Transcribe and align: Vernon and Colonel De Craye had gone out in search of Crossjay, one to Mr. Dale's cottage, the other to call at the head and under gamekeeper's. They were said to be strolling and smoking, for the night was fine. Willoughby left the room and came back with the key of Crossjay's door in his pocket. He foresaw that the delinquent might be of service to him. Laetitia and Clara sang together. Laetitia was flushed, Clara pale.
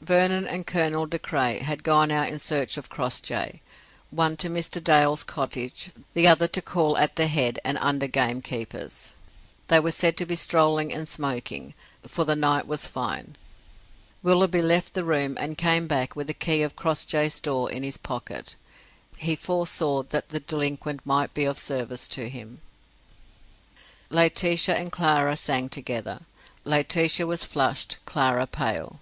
Vernon 0.00 0.46
and 0.46 0.64
Colonel 0.64 1.06
De 1.08 1.18
Craye 1.18 1.58
had 1.58 1.82
gone 1.82 2.12
out 2.12 2.28
in 2.28 2.38
search 2.38 2.76
of 2.76 2.88
Crossjay, 2.88 3.62
one 4.10 4.36
to 4.36 4.48
Mr. 4.48 4.80
Dale's 4.80 5.24
cottage, 5.24 5.90
the 6.14 6.28
other 6.28 6.46
to 6.46 6.62
call 6.62 6.96
at 6.96 7.16
the 7.16 7.26
head 7.26 7.58
and 7.64 7.76
under 7.78 8.06
gamekeeper's. 8.06 9.14
They 9.66 9.80
were 9.80 9.90
said 9.90 10.16
to 10.18 10.24
be 10.24 10.36
strolling 10.36 10.92
and 10.92 11.08
smoking, 11.08 11.74
for 12.06 12.24
the 12.24 12.36
night 12.36 12.68
was 12.68 12.86
fine. 12.86 13.34
Willoughby 14.22 14.62
left 14.62 14.94
the 14.94 15.02
room 15.02 15.36
and 15.36 15.58
came 15.58 15.88
back 15.88 16.14
with 16.14 16.28
the 16.28 16.32
key 16.32 16.62
of 16.62 16.76
Crossjay's 16.76 17.40
door 17.40 17.68
in 17.68 17.82
his 17.82 17.96
pocket. 17.98 18.54
He 19.16 19.34
foresaw 19.34 20.04
that 20.04 20.28
the 20.28 20.38
delinquent 20.38 21.04
might 21.04 21.34
be 21.34 21.44
of 21.44 21.58
service 21.58 22.06
to 22.14 22.28
him. 22.28 22.60
Laetitia 24.10 24.76
and 24.76 24.92
Clara 24.92 25.36
sang 25.36 25.68
together. 25.68 26.20
Laetitia 26.64 27.26
was 27.26 27.44
flushed, 27.44 27.96
Clara 28.06 28.46
pale. 28.46 29.00